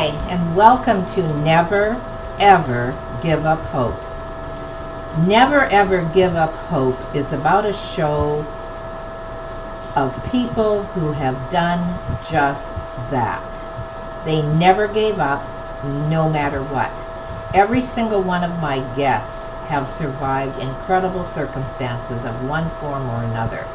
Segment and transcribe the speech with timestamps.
[0.00, 2.00] Hi, and welcome to Never
[2.38, 4.00] Ever Give Up Hope.
[5.28, 8.46] Never Ever Give Up Hope is about a show
[9.94, 11.98] of people who have done
[12.30, 12.76] just
[13.10, 13.44] that.
[14.24, 15.42] They never gave up,
[16.08, 16.90] no matter what.
[17.54, 23.66] Every single one of my guests have survived incredible circumstances of one form or another.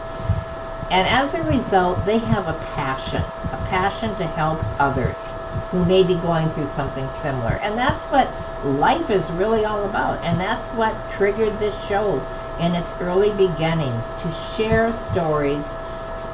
[0.90, 5.38] And as a result, they have a passion, a passion to help others
[5.72, 7.60] who may be going through something similar.
[7.62, 8.30] And that's what
[8.66, 10.24] life is really all about.
[10.24, 12.26] And that's what triggered this show
[12.60, 15.74] in its early beginnings to share stories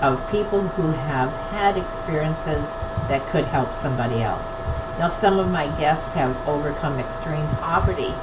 [0.01, 2.73] of people who have had experiences
[3.07, 4.61] that could help somebody else.
[4.99, 8.13] Now, some of my guests have overcome extreme poverty,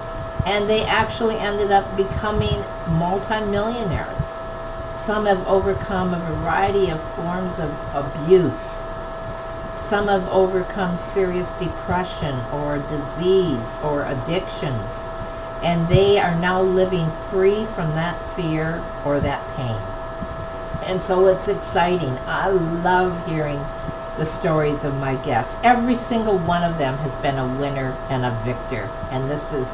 [0.47, 4.35] and they actually ended up becoming multimillionaires.
[4.95, 8.78] Some have overcome a variety of forms of abuse.
[9.89, 15.09] Some have overcome serious depression or disease or addictions.
[15.63, 19.81] And they are now living free from that fear or that pain.
[20.87, 22.19] And so it's exciting.
[22.27, 23.61] I love hearing
[24.19, 25.57] the stories of my guests.
[25.65, 28.91] Every single one of them has been a winner and a victor.
[29.11, 29.67] And this is,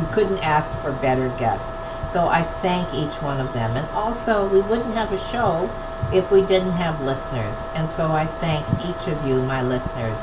[0.00, 1.77] you couldn't ask for better guests.
[2.12, 3.76] So I thank each one of them.
[3.76, 5.70] And also, we wouldn't have a show
[6.12, 7.66] if we didn't have listeners.
[7.74, 10.18] And so I thank each of you, my listeners,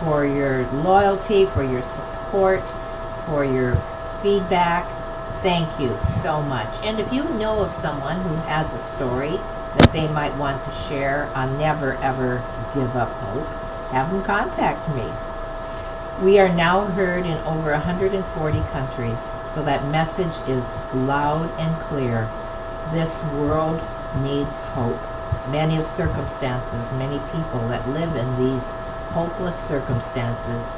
[0.00, 2.62] for your loyalty, for your support,
[3.26, 3.76] for your
[4.22, 4.86] feedback.
[5.42, 6.68] Thank you so much.
[6.82, 9.38] And if you know of someone who has a story
[9.76, 12.42] that they might want to share on Never Ever
[12.74, 13.46] Give Up Hope,
[13.92, 15.06] have them contact me.
[16.24, 22.28] We are now heard in over 140 countries, so that message is loud and clear.
[22.90, 23.80] This world
[24.20, 24.98] needs hope.
[25.48, 28.68] Many circumstances, many people that live in these
[29.14, 30.70] hopeless circumstances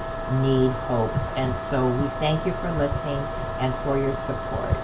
[0.42, 1.10] need hope.
[1.38, 3.19] And so we thank you for listening
[3.60, 4.76] and for your support.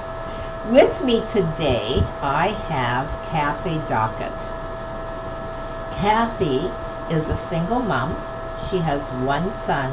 [0.70, 4.32] With me today, I have Kathy Dockett.
[5.98, 6.70] Kathy
[7.14, 8.16] is a single mom.
[8.70, 9.92] She has one son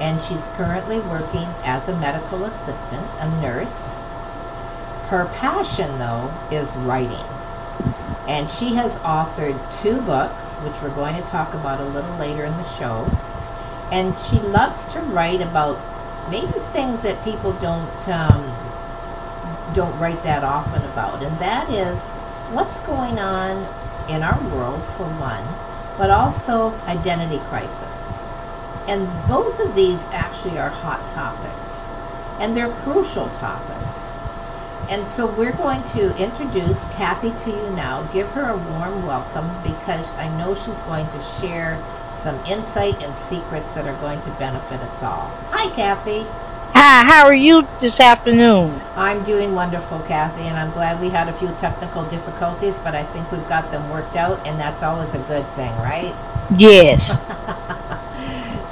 [0.00, 3.94] and she's currently working as a medical assistant, a nurse.
[5.08, 7.26] Her passion, though, is writing.
[8.28, 12.44] And she has authored two books, which we're going to talk about a little later
[12.44, 13.10] in the show.
[13.90, 15.78] And she loves to write about
[16.30, 18.44] maybe things that people don't um,
[19.74, 21.98] don't write that often about, and that is
[22.52, 23.56] what's going on
[24.08, 25.44] in our world for one,
[25.98, 27.97] but also identity crisis.
[28.88, 31.86] And both of these actually are hot topics,
[32.40, 34.16] and they're crucial topics.
[34.88, 39.46] And so we're going to introduce Kathy to you now, give her a warm welcome
[39.62, 41.78] because I know she's going to share
[42.22, 45.30] some insight and secrets that are going to benefit us all.
[45.50, 46.24] Hi, Kathy.
[46.72, 48.80] Hi, how are you this afternoon?
[48.96, 53.02] I'm doing wonderful, Kathy, and I'm glad we had a few technical difficulties, but I
[53.02, 56.14] think we've got them worked out, and that's always a good thing, right?
[56.56, 57.20] Yes.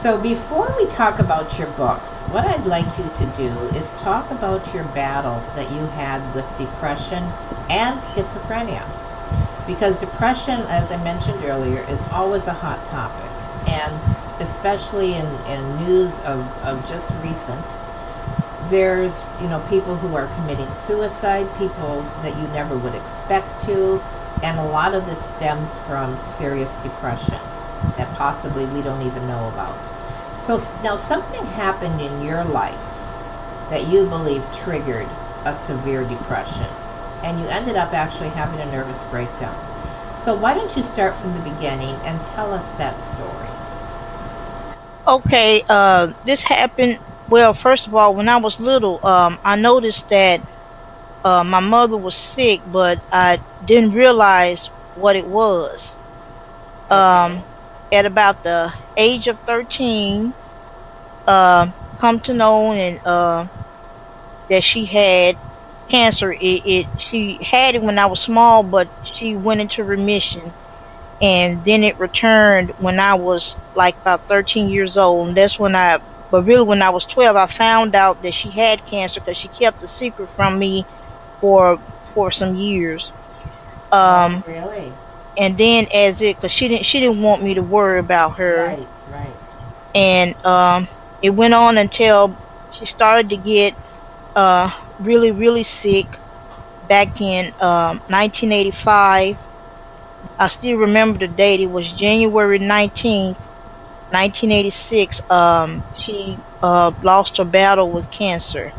[0.03, 3.49] So before we talk about your books, what I'd like you to do
[3.79, 7.23] is talk about your battle that you had with depression
[7.71, 8.85] and schizophrenia.
[9.67, 13.31] Because depression, as I mentioned earlier, is always a hot topic.
[13.69, 13.95] And
[14.39, 17.65] especially in, in news of, of just recent,
[18.69, 24.01] there's, you know, people who are committing suicide, people that you never would expect to,
[24.43, 27.41] and a lot of this stems from serious depression
[27.97, 29.77] that possibly we don't even know about.
[30.43, 32.79] So now something happened in your life
[33.71, 35.09] that you believe triggered
[35.45, 36.69] a severe depression.
[37.23, 39.57] and you ended up actually having a nervous breakdown.
[40.23, 43.49] So why don't you start from the beginning and tell us that story?
[45.07, 46.99] Okay, uh, this happened.
[47.29, 50.43] Well, first of all, when I was little, um, I noticed that
[51.25, 55.97] uh, my mother was sick, but I didn't realize what it was.
[56.91, 57.45] Um,
[57.93, 60.35] at about the age of 13,
[61.27, 61.69] uh,
[61.99, 63.47] come to know and uh,
[64.49, 65.37] that she had
[65.89, 66.33] cancer.
[66.33, 70.53] It, it she had it when I was small, but she went into remission,
[71.21, 75.29] and then it returned when I was like about 13 years old.
[75.29, 75.99] And that's when I,
[76.31, 79.49] but really when I was 12, I found out that she had cancer because she
[79.49, 80.87] kept the secret from me
[81.41, 81.79] for
[82.15, 83.13] for some years.
[83.93, 84.99] Um, really?
[85.39, 88.67] And then as it, cause she didn't she didn't want me to worry about her.
[88.67, 89.37] Right, right.
[89.95, 90.89] And um,
[91.23, 92.37] it went on until
[92.73, 93.75] she started to get
[94.35, 96.07] uh, really really sick
[96.89, 99.39] back in um, 1985.
[100.39, 101.61] I still remember the date.
[101.61, 103.47] It was January 19th,
[104.11, 105.23] 1986.
[105.31, 108.73] Um, she uh, lost her battle with cancer.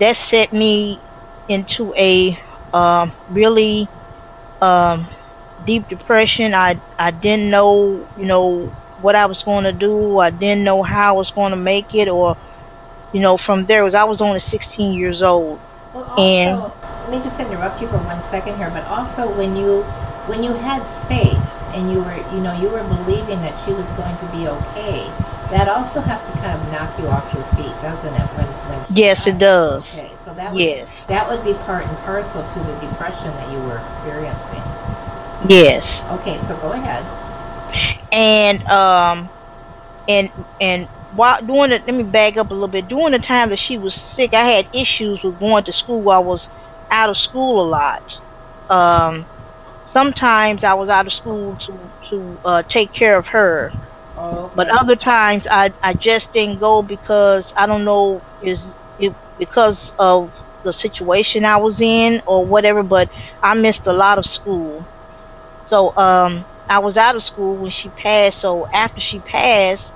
[0.00, 1.00] That set me
[1.48, 2.38] into a
[2.72, 3.88] uh, really
[4.60, 5.06] um,
[5.64, 6.54] deep depression.
[6.54, 8.66] I I didn't know, you know,
[9.00, 10.18] what I was going to do.
[10.18, 12.36] I didn't know how I was going to make it, or
[13.12, 15.60] you know, from there was I was only 16 years old.
[15.94, 16.72] Well, also, And-
[17.08, 18.70] let me just interrupt you for one second here.
[18.70, 19.82] But also, when you
[20.28, 21.40] when you had faith
[21.74, 25.08] and you were you know you were believing that she was going to be okay,
[25.50, 28.28] that also has to kind of knock you off your feet, doesn't it?
[28.36, 29.98] When when Yes, it does.
[29.98, 33.48] Okay, so that would, Yes, that would be part and parcel to the depression that
[33.52, 34.60] you were experiencing.
[35.46, 36.04] Yes.
[36.10, 37.04] Okay, so go ahead.
[38.12, 39.30] and um
[40.08, 40.30] and
[40.60, 42.88] and while during the let me back up a little bit.
[42.88, 46.18] During the time that she was sick i had issues with going to school i
[46.18, 46.48] was
[46.90, 48.20] out of school a lot.
[48.70, 49.26] Um
[49.84, 53.74] sometimes i was out of school to to uh, take care of her.
[54.16, 59.14] Oh, but other times i i just didn't go because i don't know is it
[59.38, 60.32] because of
[60.64, 63.10] the situation i was in or whatever but
[63.42, 64.86] i missed a lot of school
[65.68, 68.40] so um i was out of school when she passed.
[68.40, 69.92] So after she passed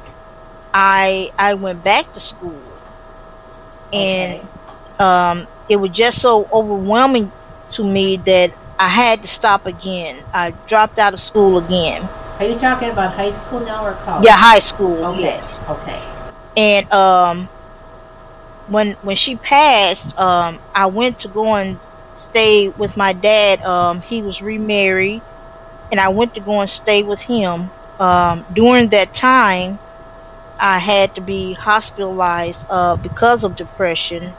[0.75, 2.83] i i went back to school.
[3.93, 4.49] And
[4.99, 7.33] um it was just so overwhelming
[7.71, 10.25] to me that i had to stop again.
[10.33, 12.11] I dropped out of school again.
[12.39, 14.25] Are you talking about high school now or college?
[14.27, 15.21] yeah high school Okay.
[15.23, 15.59] yes.
[15.69, 16.01] Okay.
[16.57, 17.51] and um
[18.67, 21.81] when when she passed um i went to go and
[22.15, 23.61] stay with my dad.
[23.63, 25.25] Um he was remarried
[25.93, 27.73] and i went to go and stay with him.
[28.01, 29.81] Um during that time
[30.61, 34.37] i had to be hospitalized uh because of depression.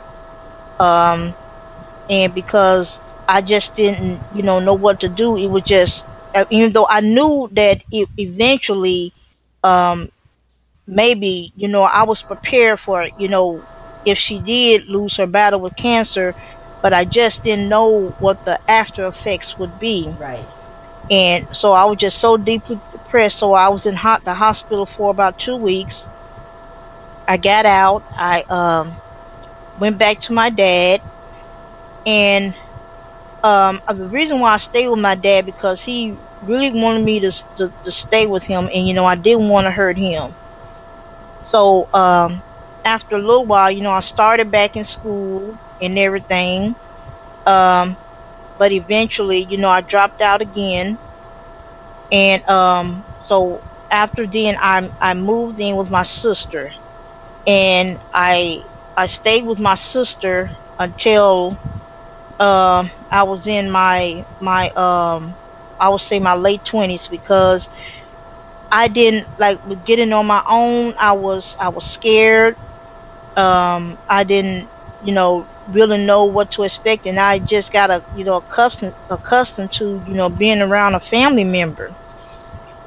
[0.80, 1.36] Um
[2.10, 5.38] and because i just didn't you know know what to do.
[5.38, 9.14] It was just uh, even though i knew that it eventually
[9.64, 10.10] um
[10.88, 13.66] maybe you know i was prepared for it you know
[14.06, 16.36] if she did lose her battle with cancer
[16.82, 20.18] but i just didn't know what the after effects would be.
[20.18, 20.50] Right.
[21.12, 23.38] And so i was just so deeply depressed.
[23.40, 26.08] So i was in hot, the hospital for about two weeks.
[27.28, 28.04] I got out.
[28.18, 28.94] I um,
[29.80, 31.02] went back to my dad.
[32.06, 32.54] And
[33.44, 37.20] um, uh, the reason why i stayed with my dad because he really wanted me
[37.22, 38.70] to, to, to stay with him.
[38.74, 40.34] And you know i didn't want to hurt him.
[41.42, 42.42] So um,
[42.86, 46.76] after a little while, you know, I started back in school and everything.
[47.46, 47.98] Um,
[48.58, 51.00] but eventually, you know, I dropped out again.
[52.12, 56.72] And um, so after then, I I moved in with my sister,
[57.48, 58.66] and I
[58.98, 61.60] I stayed with my sister until
[62.40, 65.38] uh, I was in my my um
[65.80, 67.70] I would say my late twenties because
[68.72, 70.96] I didn't like getting on my own.
[71.00, 72.58] I was I was scared.
[73.38, 74.72] Um, I didn't,
[75.04, 78.96] you know, really know what to expect, and I just got a you know accustomed
[79.10, 81.96] accustomed to you know being around a family member.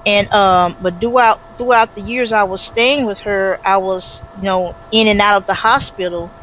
[0.06, 4.44] And um, but throughout throughout the years I was staying with her, I was you
[4.44, 6.34] know in and out of the hospital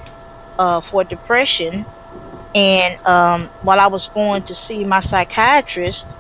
[0.60, 1.88] uh, for depression.
[2.56, 6.16] And um, while I was going to see my psychiatrist,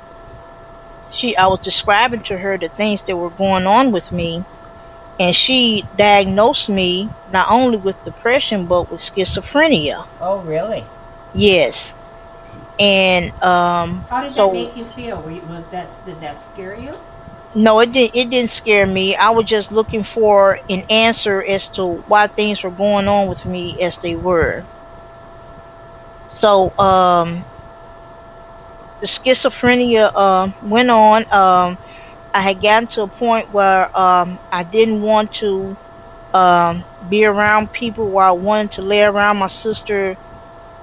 [1.10, 4.46] she I was describing to her the things that were going on with me
[5.20, 10.84] and she diagnosed me not only with depression but with schizophrenia Oh, really?
[11.34, 11.96] yes
[12.80, 15.22] and um How did So- that make you feel?
[15.22, 16.94] Were you, was that did that scare you?
[17.56, 21.68] no it didn't it didn't scare me i was just looking for an answer as
[21.70, 24.66] to why things were going on with me as they were
[26.28, 27.44] so um
[29.00, 31.26] the schizophrenia uh, went on.
[31.32, 31.78] Um,
[32.34, 35.78] I had gotten to a point where um, I didn't want to
[36.34, 39.38] um, be around people where I wanted to lay around.
[39.38, 40.18] My sister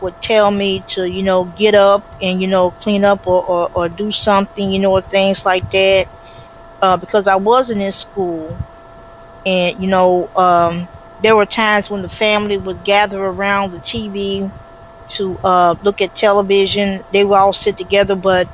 [0.00, 3.70] would tell me to, you know, get up and, you know, clean up or, or,
[3.74, 6.06] or do something, you know, or things like that.
[6.82, 8.58] Uh, because I wasn't in school.
[9.46, 10.88] And, you know, um,
[11.20, 14.52] there were times when the family would gather around the TV
[15.10, 17.02] to uh, look at television.
[17.12, 18.48] They would all sit together, but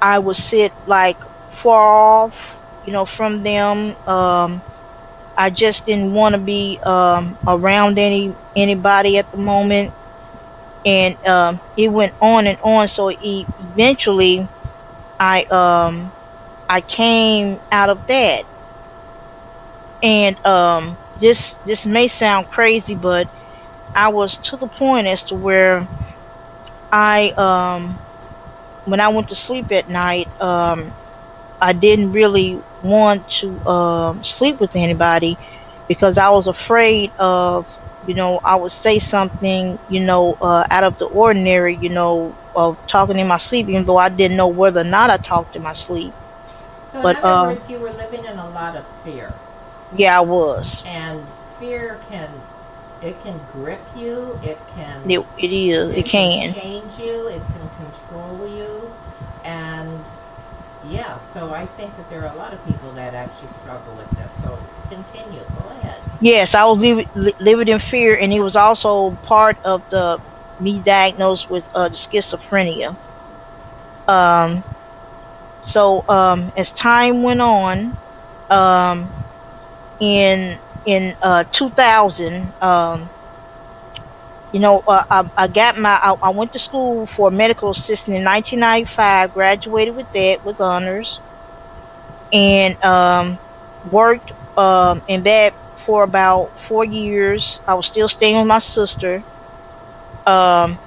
[0.00, 1.18] I would sit like
[1.54, 3.96] far off, you know, from them.
[4.06, 4.64] Um,
[5.36, 9.94] I just didn't want to be um, around any anybody at the moment,
[10.84, 12.88] and um, it went on and on.
[12.88, 14.48] So eventually,
[15.20, 16.12] I um,
[16.68, 18.44] I came out of that,
[20.02, 23.28] and um, this this may sound crazy, but
[23.94, 25.88] I was to the point as to where
[26.92, 28.00] I um,
[28.84, 30.94] when I went to sleep at night, um,
[31.60, 35.38] I didn't really want to uh, sleep with anybody
[35.88, 37.68] because I was afraid of,
[38.02, 42.36] you know, I would say something, you know, uh, out of the ordinary, you know,
[42.54, 45.54] of talking in my sleep, even though I didn't know whether or not I talked
[45.56, 46.14] in my sleep.
[46.84, 49.32] So, But, in other uh, words, you were living in a lot of fear,
[49.96, 50.82] Yeah, I was.
[50.84, 51.20] and
[51.58, 52.28] fear can
[53.00, 54.38] it can grip you.
[54.42, 55.90] It can It, it is.
[55.96, 56.54] It can.
[56.54, 57.26] change you.
[57.28, 58.73] It can control you,
[60.84, 61.18] yeah.
[61.18, 64.32] So I think that there are a lot of people that actually struggle with this.
[64.40, 65.42] So continue.
[65.54, 66.02] Go ahead.
[66.20, 70.20] Yes, I was li- living in fear, and it was also part of the
[70.58, 72.96] me diagnosed with uh, schizophrenia.
[74.08, 74.64] Um,
[75.60, 77.98] so um, as time went on,
[78.50, 79.14] um,
[80.00, 83.10] in in uh, 2000, um,
[84.54, 88.16] you know, uh, I, I got my I, I went to school for medical assistant
[88.18, 91.22] in 1995, graduated with that with honors,
[92.32, 93.40] and um,
[93.82, 97.60] worked um, in that for about four years.
[97.66, 99.24] I was still staying with my sister.
[100.26, 100.80] Um,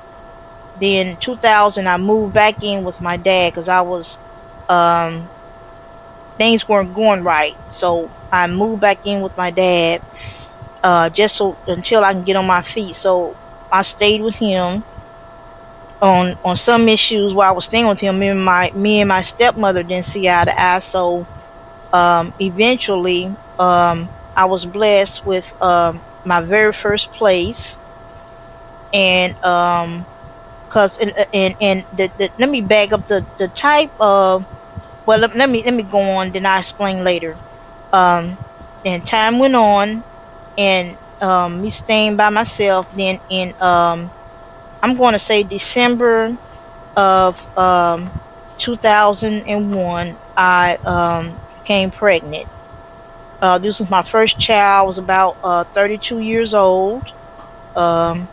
[0.75, 4.19] then 2000, I moved back in with my dad because I was
[4.69, 5.31] um,
[6.37, 7.55] things weren't going right.
[7.69, 10.01] So I moved back in with my dad
[10.83, 12.95] uh, just so until I can get on my feet.
[12.95, 13.37] So
[13.71, 14.85] I stayed with him
[16.01, 18.19] on on some issues while I was staying with him.
[18.19, 20.79] Me and my me and my stepmother didn't see eye to eye.
[20.79, 21.27] So
[21.93, 27.79] um, eventually, um, I was blessed with um, my very first place,
[28.93, 30.07] and um,
[30.69, 34.45] cause and and, and the, the, let me back up the the type of
[35.05, 37.39] well let, let me let me go on then I explain later.
[37.93, 38.39] Um,
[38.85, 40.05] and time went on,
[40.57, 42.89] and um, me staying by myself.
[42.91, 44.11] Then in um,
[44.81, 46.37] I'm going to say December
[46.95, 48.11] of um,
[48.57, 52.47] 2001, I um, became pregnant.
[53.41, 54.83] Uh, this was my first child.
[54.83, 57.03] I was about uh, 32 years old.
[57.75, 58.29] Um,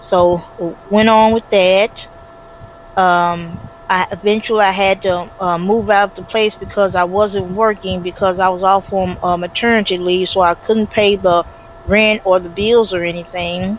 [0.00, 0.42] so
[0.90, 2.08] went on with that.
[2.96, 7.48] Um, I eventually I had to uh, move out of the place because I wasn't
[7.48, 11.44] working because I was off on uh, maternity leave, so I couldn't pay the
[11.86, 13.78] rent or the bills or anything.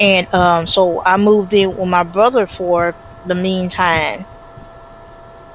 [0.00, 4.26] And um, so I moved in with my brother for the meantime.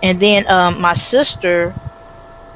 [0.01, 1.75] And then um, my sister,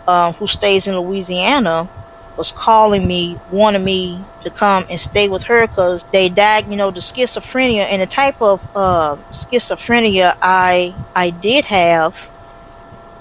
[0.08, 1.90] uh, who stays in Louisiana,
[2.38, 6.76] was calling me, wanting me to come and stay with her because they died, you
[6.78, 12.16] know, the schizophrenia and the type of uh, schizophrenia I I did have.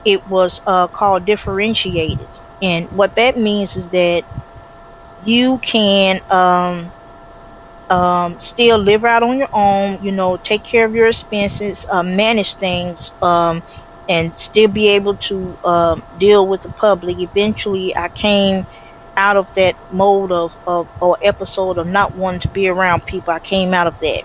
[0.04, 2.28] It was uh, called differentiated,
[2.62, 4.24] and what that means is that
[5.24, 6.92] you can um,
[7.90, 12.02] um, still live out on your own, you know, take care of your expenses, uh,
[12.02, 13.62] manage things, um,
[14.08, 17.18] and still be able to um deal with the public.
[17.18, 18.66] Eventually, I came
[19.16, 23.32] out of that mode of, of or episode of not wanting to be around people.
[23.32, 24.22] I came out of that.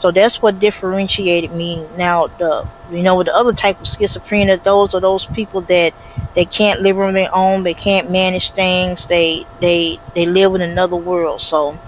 [0.00, 1.86] So that's what differentiated me.
[1.96, 5.94] Now, the you know, with the other type of schizophrenia, those are those people that
[6.34, 7.64] they can't live on their own.
[7.64, 9.06] They can't manage things.
[9.06, 11.42] They they they live in another world.
[11.42, 11.78] So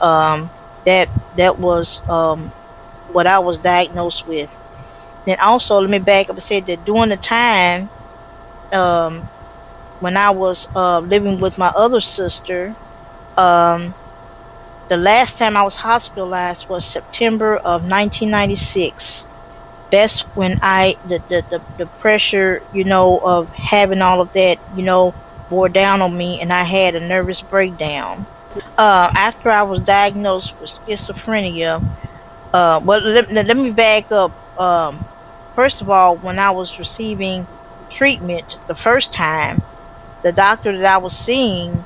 [0.00, 0.50] um,
[0.86, 2.52] that that was um,
[3.12, 4.50] what I was diagnosed with.
[5.26, 7.90] Then also, let me back up and say that during the time
[8.72, 9.30] um,
[10.00, 12.76] when I was uh, living with my other sister,
[13.36, 13.94] um,
[14.88, 19.28] the last time I was hospitalized was September of 1996.
[19.90, 24.58] That's when I the, the, the, the pressure, you know, of having all of that,
[24.74, 25.14] you know,
[25.48, 28.26] bore down on me, and I had a nervous breakdown.
[28.76, 31.82] Uh, after I was diagnosed with schizophrenia,
[32.52, 34.32] uh, well, let, let me back up.
[34.58, 35.06] Um,
[35.54, 37.46] first of all, when I was receiving
[37.90, 39.62] treatment the first time,
[40.22, 41.84] the doctor that I was seeing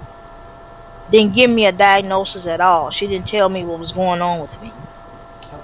[1.12, 2.90] didn't give me a diagnosis at all.
[2.90, 4.72] She didn't tell me what was going on with me.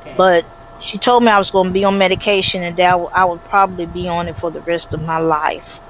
[0.01, 0.15] Okay.
[0.17, 0.45] But
[0.81, 3.87] she told me I was going to be on medication and that I would probably
[3.87, 5.81] be on it for the rest of my life.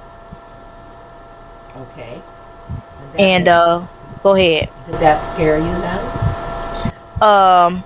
[1.76, 2.22] okay.
[3.18, 3.86] And then- uh,
[4.22, 4.70] go ahead.
[4.86, 6.00] did that scare you then?
[7.20, 7.84] Um,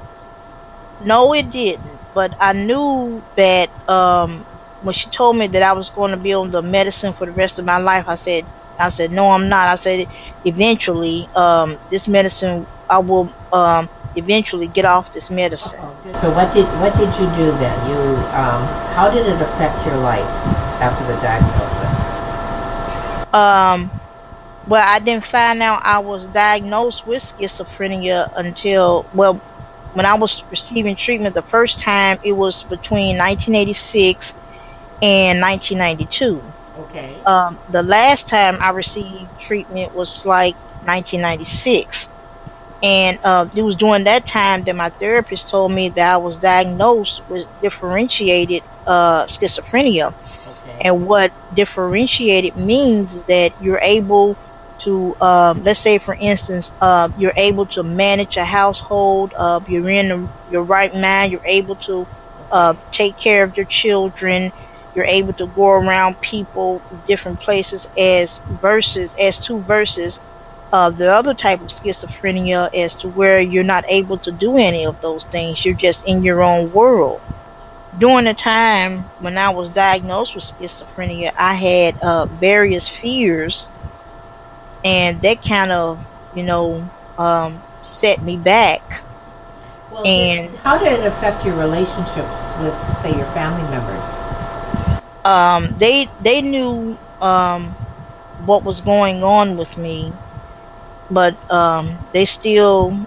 [1.05, 1.87] no, it didn't.
[2.15, 4.41] But I knew that um,
[4.83, 7.33] when she told me that I was going to be on the medicine for the
[7.33, 8.45] rest of my life, I said,
[8.79, 9.69] I said, no, I'm not.
[9.69, 10.09] I said,
[10.45, 15.81] eventually, um, this medicine, I will um, eventually get off this medicine.
[16.21, 17.91] So what did what did you do then?
[17.91, 17.97] You
[18.35, 20.29] um, how did it affect your life
[20.81, 22.13] after the diagnosis?
[23.35, 23.91] Um,
[24.67, 29.35] well, I didn't find out I was diagnosed with schizophrenia until, well,
[29.95, 34.35] when I was receiving treatment the first time, it was between 1986
[35.03, 36.43] and 1992.
[36.79, 37.21] Okay.
[37.27, 40.55] Um, the last time I received treatment was like
[40.87, 42.09] 1996.
[42.83, 46.37] And uh, it was during that time that my therapist told me that I was
[46.37, 50.15] diagnosed with differentiated uh, schizophrenia.
[50.47, 50.79] Okay.
[50.81, 54.37] And what differentiated means is that you're able
[54.81, 59.33] to, um, let's say, for instance, uh, you're able to manage a household.
[59.37, 61.33] Uh, you're in the, your right mind.
[61.33, 62.07] You're able to
[62.51, 64.53] uh, take care of your children.
[64.95, 70.21] You're able to go around people, different places, as versus as two verses
[70.73, 74.87] of the other type of schizophrenia, as to where you're not able to do any
[74.87, 75.65] of those things.
[75.65, 77.21] You're just in your own world
[77.99, 83.69] during the time when I was diagnosed with schizophrenia, I had uh, various fears,
[84.85, 89.03] and that kind of, you know, um, set me back.
[89.91, 94.22] well, and- how did it affect your relationships with, say, your family members?
[95.25, 97.77] Um, they they knew um,
[98.37, 100.19] what was going on with me,
[101.11, 103.07] but um, they still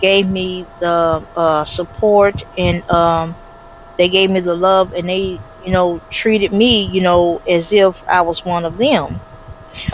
[0.00, 3.36] gave me the uh, support and um,
[3.98, 8.02] they gave me the love and they you know treated me you know as if
[8.08, 9.20] I was one of them.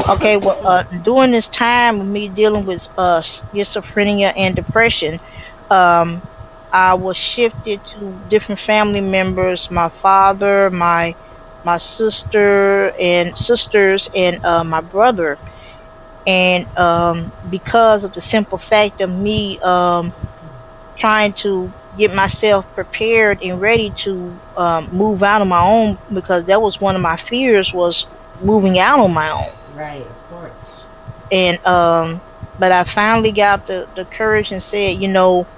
[0.09, 5.19] Okay, well, uh, during this time of me dealing with uh, schizophrenia and depression,
[5.71, 6.23] um,
[6.73, 9.71] I was shifted to different family members.
[9.71, 11.15] My father, my
[11.65, 15.39] my sister and sisters, and uh, my brother.
[16.27, 20.15] And um, because of the simple fact of me um,
[20.97, 26.45] trying to get myself prepared and ready to um, move out on my own, because
[26.47, 28.07] that was one of my fears was
[28.41, 30.91] moving out on my own Right, of course.
[31.31, 32.23] and um
[32.59, 35.49] but I finally got the the courage and said, you know,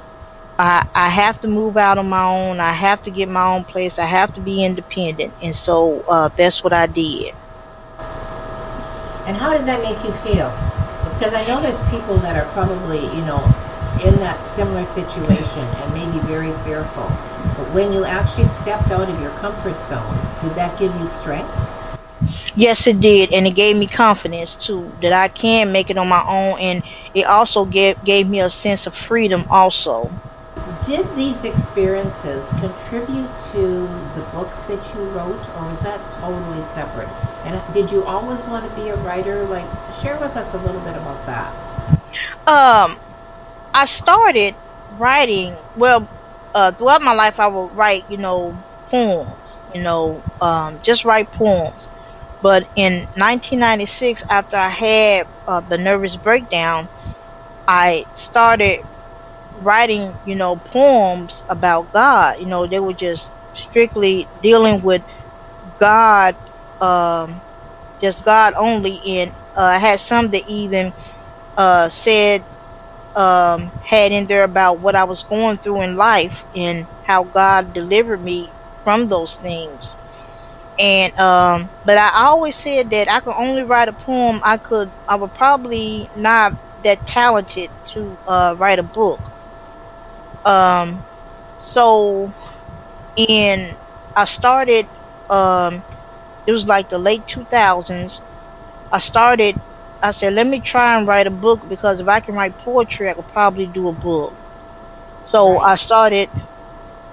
[0.59, 2.61] I I have to move out on my own.
[2.61, 3.99] I have to get my own place.
[3.99, 5.35] I have to be independent.
[5.43, 7.35] And so uh that's what I did.
[9.27, 10.51] And how did that make you feel?
[11.15, 13.41] Because I know there's people that are probably, you know,
[14.05, 17.09] in that similar situation and maybe very fearful.
[17.57, 21.51] But when you actually stepped out of your comfort zone, did that give you strength?
[22.57, 26.09] Yes, it did, and it gave me confidence too that I can make it on
[26.09, 26.83] my own, and
[27.15, 30.11] it also gave gave me a sense of freedom also.
[30.87, 37.09] Did these experiences contribute to the books that you wrote, or was that totally separate?
[37.45, 39.45] And did you always want to be a writer?
[39.45, 39.65] Like,
[40.03, 41.55] share with us a little bit about that.
[42.47, 42.99] Um,
[43.73, 44.55] I started
[44.99, 45.55] writing.
[45.75, 46.07] Well,
[46.55, 48.55] uh, throughout my life, I would write, you know,
[48.91, 49.61] poems.
[49.75, 51.89] You know, um, just write poems.
[52.43, 56.89] But in 1996, after I had uh, the nervous breakdown,
[57.67, 58.85] I started
[59.57, 62.39] writing, you know, poems about God.
[62.39, 65.05] You know, they were just strictly dealing with
[65.79, 66.37] God,
[66.81, 67.43] um,
[68.01, 69.01] just God only.
[69.07, 70.95] And uh, I had some that even
[71.57, 72.47] uh, said
[73.17, 77.75] um, had in there about what I was going through in life and how God
[77.75, 79.97] delivered me from those things.
[80.79, 84.41] And um, but I always said that I could only write a poem.
[84.45, 89.34] I could I would probably not that talented to uh, write a book.
[90.45, 91.07] Um,
[91.59, 92.35] so
[93.17, 93.77] in
[94.17, 94.89] I started
[95.29, 95.85] um,
[96.47, 98.21] it was like the late 2000s.
[98.93, 99.57] I started
[100.03, 103.09] I said, let me try and write a book because if I can write poetry,
[103.11, 104.35] I could probably do a book.
[105.23, 105.61] So Right.
[105.61, 106.31] I started,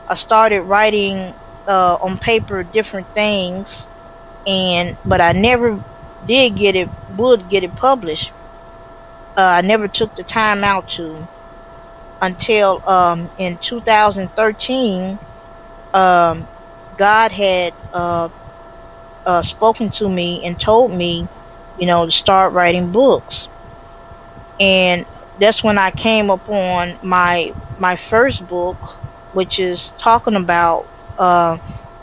[0.08, 1.36] I started writing
[1.68, 3.90] uh, on paper different things,
[4.46, 5.84] and but I never
[6.24, 8.34] did get it, would get it published.
[9.38, 11.28] Uh, I never took the time out to
[12.22, 15.20] until um, in 2013,
[15.94, 16.48] um,
[16.98, 18.30] God had uh,
[19.26, 21.30] uh, spoken to me and told me,
[21.78, 23.50] you know, to start writing books.
[24.60, 25.06] And
[25.38, 28.78] that's when I came upon my my first book,
[29.32, 31.58] which is talking about uh,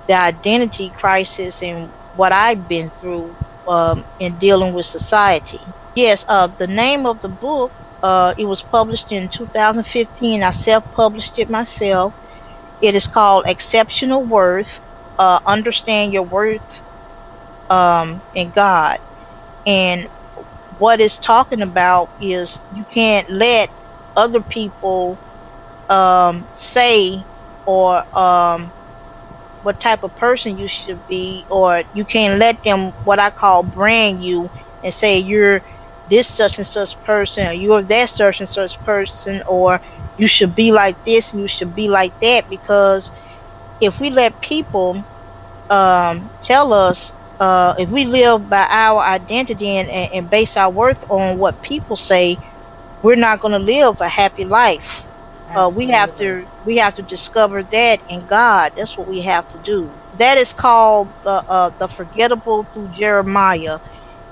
[0.09, 5.75] the identity crisis and what I've been through um, in dealing with society.
[5.95, 10.43] Yes, uh, the name of the book, uh, it was published in 2015.
[10.43, 12.15] I self-published it myself.
[12.81, 14.81] It is called Exceptional Worth,
[15.19, 16.83] uh, Understand Your Worth
[17.71, 18.99] um, in God.
[19.67, 20.09] And
[20.79, 23.71] what it's talking about is you can't let
[24.17, 25.21] other people
[25.89, 27.27] um, say
[27.67, 28.73] or um,
[29.63, 33.63] what type of person you should be, or you can't let them what I call
[33.63, 34.51] brand you
[34.83, 35.63] and say you're
[36.09, 39.81] this such and such person, or you're that such and such person, or
[40.17, 42.49] you should be like this and you should be like that.
[42.49, 43.11] Because
[43.81, 45.05] if we let people
[45.71, 50.71] um, tell us uh, if we live by our identity and, and, and base our
[50.71, 52.39] worth on what people say,
[53.03, 55.07] we're not going to live a happy life.
[55.55, 58.73] Uh, we have to we have to discover that in God.
[58.77, 60.01] That's what we have to do.
[60.13, 63.79] That is called the uh, the forgettable through Jeremiah,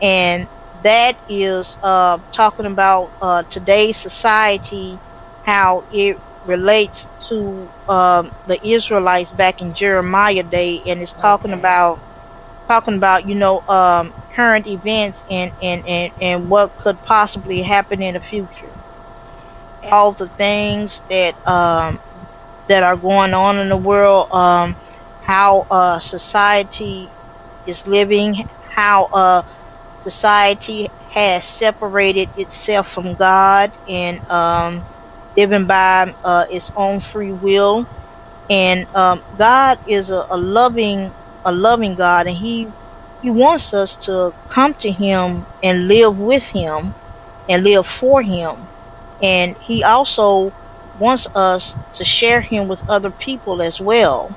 [0.00, 0.48] and
[0.86, 4.96] that is uh, talking about uh, today's society,
[5.44, 11.58] how it relates to um, the Israelites back in Jeremiah day, and it's talking okay.
[11.58, 11.98] about
[12.68, 18.00] talking about you know um, current events and, and and and what could possibly happen
[18.00, 18.70] in the future
[19.90, 21.98] all the things that um,
[22.68, 24.76] that are going on in the world um,
[25.22, 27.08] how uh, society
[27.66, 28.34] is living
[28.68, 29.42] how uh,
[30.10, 34.88] society has separated itself from God and um,
[35.36, 37.86] living by uh, its own free will
[38.50, 41.14] and um, God is a, a loving
[41.44, 42.74] a loving God, and He
[43.20, 46.96] He wants us to come to Him and live with Him
[47.48, 48.70] and live for Him,
[49.22, 50.54] and He also
[50.94, 54.36] wants us to share Him with other people as well.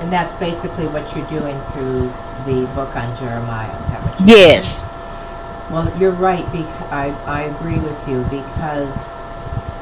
[0.00, 2.12] And that's basically what you're doing through
[2.44, 3.72] the book on Jeremiah.
[4.20, 4.80] yes.
[4.80, 4.92] Doing?
[5.72, 6.44] Well, you're right.
[6.52, 8.94] Because I I agree with you because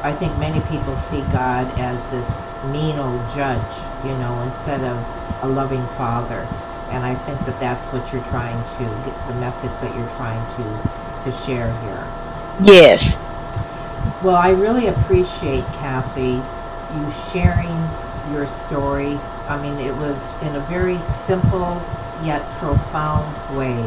[0.03, 2.31] I think many people see God as this
[2.71, 3.73] mean old judge,
[4.05, 4.97] you know, instead of
[5.43, 6.47] a loving father.
[6.93, 10.41] And I think that that's what you're trying to get the message that you're trying
[10.57, 10.65] to
[11.25, 12.05] to share here.
[12.63, 13.19] Yes.
[14.23, 16.41] Well, I really appreciate Kathy
[16.95, 17.75] you sharing
[18.33, 19.19] your story.
[19.49, 21.83] I mean, it was in a very simple
[22.23, 23.83] yet profound way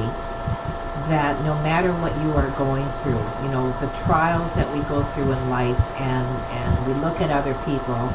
[1.07, 5.03] that no matter what you are going through, you know, the trials that we go
[5.15, 8.11] through in life and and we look at other people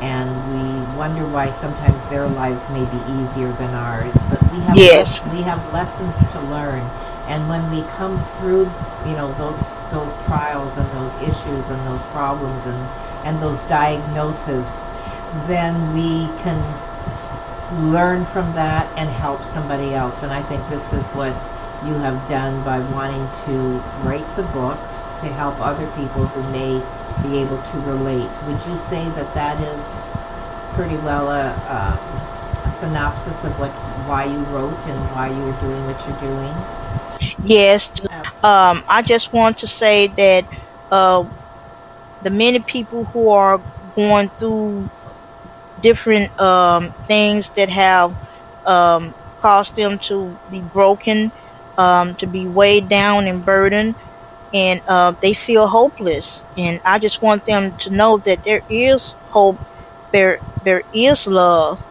[0.00, 4.16] and we wonder why sometimes their lives may be easier than ours.
[4.30, 5.20] But we have yes.
[5.28, 6.80] we have lessons to learn,
[7.28, 8.70] and when we come through,
[9.04, 9.60] you know those
[9.92, 12.80] those trials and those issues and those problems and
[13.28, 14.64] and those diagnoses,
[15.46, 16.58] then we can
[17.92, 20.22] learn from that and help somebody else.
[20.22, 21.34] And I think this is what
[21.86, 26.80] you have done by wanting to write the books to help other people who may
[27.22, 28.28] be able to relate.
[28.46, 33.70] Would you say that that is pretty well a, a, synopsis of what
[34.08, 37.46] why you wrote and why you're doing what you're doing?
[37.46, 37.90] Yes.
[38.42, 40.46] Um, I just want to say that
[40.90, 41.26] uh,
[42.22, 43.60] the many people who are
[43.96, 44.88] going through
[45.80, 48.16] different um, things that have
[48.66, 51.32] um, caused them to be broken,
[51.78, 53.96] um, to be weighed down and burdened,
[54.52, 56.46] and uh, they feel hopeless.
[56.56, 59.60] And I just want them to know that there is hope,
[60.12, 61.82] there there is love,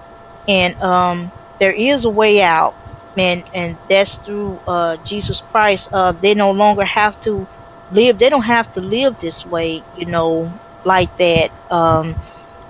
[0.47, 2.75] and um, there is a way out,
[3.17, 5.89] and and that's through uh, Jesus Christ.
[5.93, 7.47] Uh, they no longer have to
[7.89, 8.19] live.
[8.19, 11.51] They don't have to live this way, you know, like that.
[11.69, 12.17] Um,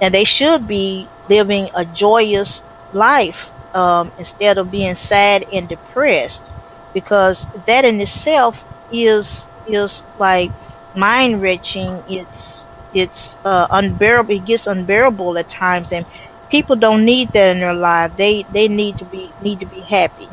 [0.02, 6.50] and they should be living a joyous life um, instead of being sad and depressed,
[6.94, 10.52] because that in itself is is like
[10.96, 12.02] mind wrenching.
[12.10, 14.34] It's it's uh, unbearable.
[14.34, 16.06] It gets unbearable at times, and
[16.50, 18.16] people don't need that in their life.
[18.18, 20.28] They they need to be need to be happy.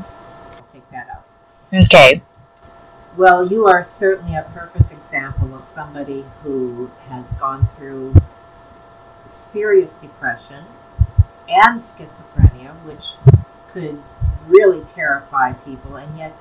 [0.73, 1.85] Take that out.
[1.85, 2.23] Okay.
[3.17, 8.15] Well, you are certainly a perfect example of somebody who has gone through
[9.57, 10.63] serious depression
[11.49, 13.17] and schizophrenia, which
[13.73, 14.03] could
[14.47, 16.35] really terrify people, and yet,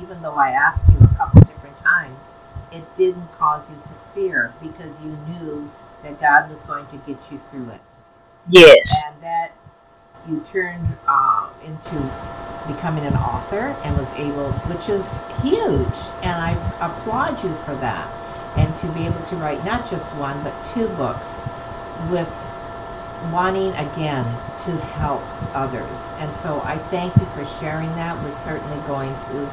[0.00, 2.30] even though I asked you a couple different times,
[2.70, 5.72] it didn't cause you to fear because you knew
[6.04, 7.80] that God was going to get you through it.
[8.48, 9.08] Yes.
[9.10, 9.52] And that
[10.28, 11.96] you turned uh, into
[12.72, 15.04] becoming an author and was able, which is
[15.42, 18.06] huge, and I applaud you for that.
[18.56, 21.48] And to be able to write not just one but two books
[22.08, 22.28] with
[23.30, 24.24] wanting again
[24.64, 25.22] to help
[25.54, 26.12] others.
[26.18, 28.16] And so I thank you for sharing that.
[28.22, 29.50] We're certainly going to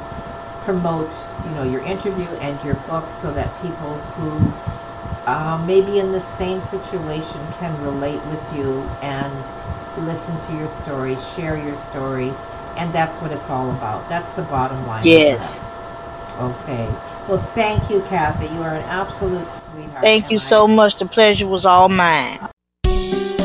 [0.64, 1.12] promote,
[1.46, 4.54] you know, your interview and your book so that people who
[5.26, 9.34] uh, may be in the same situation can relate with you and
[10.06, 12.32] listen to your story, share your story,
[12.78, 14.08] and that's what it's all about.
[14.10, 15.06] That's the bottom line.
[15.06, 15.62] Yes.
[16.40, 16.88] Okay.
[17.28, 18.48] Well, thank you, Kathy.
[18.48, 20.04] You are an absolute sweetheart.
[20.04, 20.96] Thank you I- so much.
[20.98, 22.40] The pleasure was all mine.